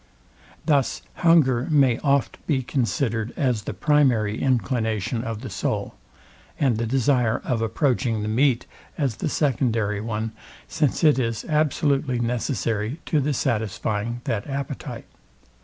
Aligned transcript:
Thus 0.65 1.03
hunger 1.17 1.67
may 1.69 1.99
oft 1.99 2.39
be 2.47 2.63
considered 2.63 3.35
as 3.37 3.65
the 3.65 3.73
primary 3.75 4.41
inclination 4.41 5.23
of 5.23 5.41
the 5.41 5.49
soul, 5.51 5.93
and 6.59 6.77
the 6.77 6.87
desire 6.87 7.37
of 7.45 7.61
approaching 7.61 8.23
the 8.23 8.27
meat 8.27 8.65
as 8.97 9.17
the 9.17 9.29
secondary 9.29 10.01
one; 10.01 10.31
since 10.67 11.03
it 11.03 11.19
is 11.19 11.45
absolutely 11.45 12.17
necessary 12.17 12.99
to 13.05 13.19
the 13.19 13.31
satisfying 13.35 14.21
that 14.23 14.47
appetite. 14.49 15.05